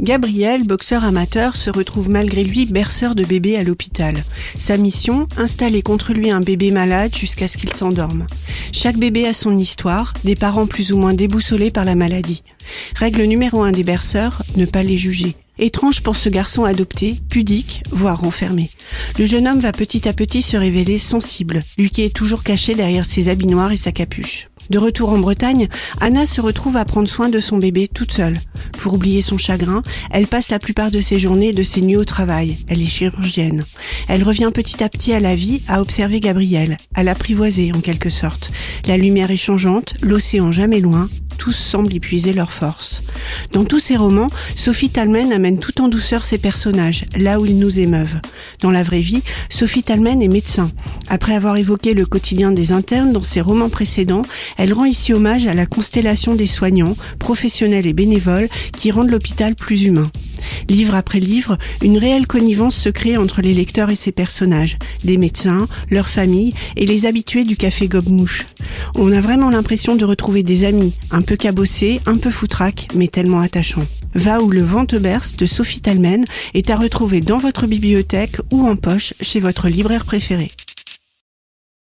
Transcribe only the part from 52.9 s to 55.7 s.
dans ses romans précédents, elle rend ici hommage à la